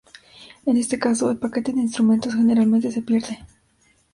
[0.65, 3.45] En este caso, el paquete de instrumentos, generalmente se pierde.